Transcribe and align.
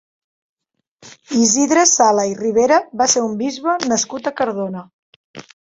Isidre 1.41 1.83
Sala 1.91 2.25
i 2.31 2.35
Ribera 2.41 2.81
va 3.03 3.09
ser 3.15 3.25
un 3.27 3.39
bisbe 3.45 3.79
nascut 3.93 4.31
a 4.33 4.37
Cardona. 4.41 4.87